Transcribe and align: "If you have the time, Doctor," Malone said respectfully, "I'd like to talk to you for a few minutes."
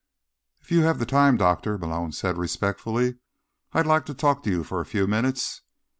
"If 0.61 0.71
you 0.71 0.81
have 0.81 0.97
the 0.97 1.05
time, 1.05 1.37
Doctor," 1.37 1.77
Malone 1.77 2.11
said 2.11 2.35
respectfully, 2.35 3.17
"I'd 3.71 3.85
like 3.85 4.07
to 4.07 4.15
talk 4.15 4.41
to 4.45 4.49
you 4.49 4.63
for 4.63 4.81
a 4.81 4.83
few 4.87 5.05
minutes." 5.05 5.61